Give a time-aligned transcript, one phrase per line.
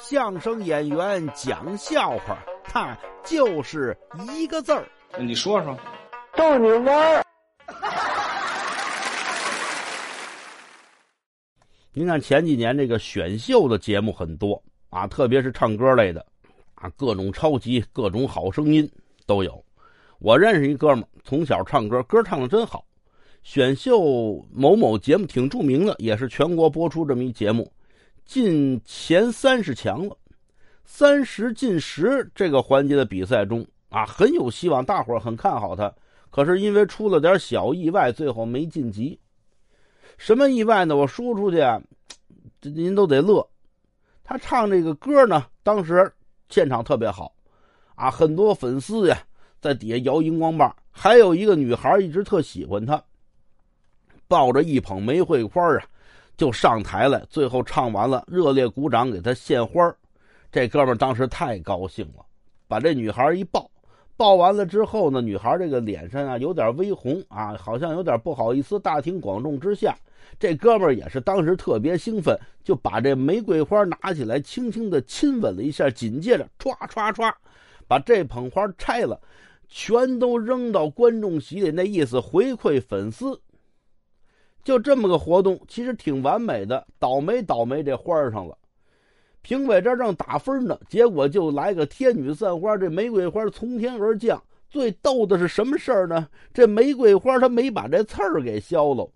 [0.00, 3.96] 相声演员讲笑话，他就是
[4.34, 4.88] 一个字儿。
[5.18, 5.76] 你说说，
[6.34, 7.22] 逗你玩儿。
[11.92, 16.24] 您看前几年这个选秀的节目很多啊，特别是唱歌类的
[16.74, 18.90] 啊，各种超级、各种好声音
[19.26, 19.62] 都有。
[20.18, 22.84] 我认识一哥们儿，从小唱歌，歌唱的真好。
[23.42, 27.70] 选秀某某节目挺著名的，也是全国播出这么一节目，
[28.24, 30.16] 进前三十强了。
[30.84, 35.92] 三十进十这个环节的比赛中啊，很有希望，大伙儿很看好他。
[36.30, 39.18] 可是因为出了点小意外，最后没晋级。
[40.18, 40.96] 什么意外呢？
[40.96, 41.80] 我说出去啊，
[42.60, 43.46] 这您都得乐。
[44.24, 46.10] 他唱这个歌呢，当时
[46.48, 47.34] 现场特别好，
[47.94, 49.18] 啊，很多粉丝呀
[49.60, 53.02] 在底下摇荧光棒，还有一个女孩一直特喜欢他。
[54.28, 55.84] 抱着一捧玫瑰花啊，
[56.36, 57.24] 就上台来。
[57.28, 59.94] 最后唱完了，热烈鼓掌，给他献花。
[60.50, 62.24] 这哥们当时太高兴了，
[62.68, 63.70] 把这女孩一抱。
[64.14, 68.78] 抱完了之后呢，女孩这个脸上啊有点微红啊，好像有点不好意思。
[68.78, 69.96] 大庭广众之下，
[70.38, 75.90] 这哥们也是当时特别兴奋，就把这玫瑰花拿起来，轻轻的亲吻了一下。
[75.90, 77.32] 紧接着，唰唰唰，
[77.88, 79.18] 把这捧花拆了，
[79.68, 81.70] 全都扔到观众席里。
[81.70, 83.40] 那意思回馈粉丝。
[84.64, 86.86] 就这么个活动，其实挺完美的。
[86.98, 88.56] 倒霉倒霉这花上了，
[89.42, 94.40] 评委这正打分呢，结果就来个天女散花，这玫瑰花从天而降。
[94.70, 96.28] 最逗的是什么事儿呢？
[96.54, 99.06] 这玫瑰花它没把这刺儿给削了，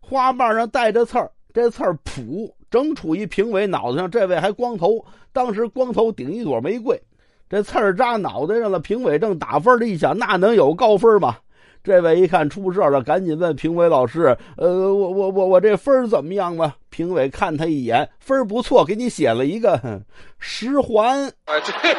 [0.00, 4.10] 花瓣上带着刺儿，这刺儿噗，正杵一评委脑袋上。
[4.10, 7.00] 这位还光头，当时光头顶一朵玫瑰，
[7.48, 8.80] 这刺儿扎脑袋上了。
[8.80, 11.36] 评委正打分的一想，那能有高分吗？
[11.86, 19.80] 这位一看出事了，赶紧问评委老师：“呃，我我我我这分怎么样吧？”评委看他一眼，分不错，给你写了一个
[20.40, 21.24] 十环。
[21.44, 21.94] 啊，这你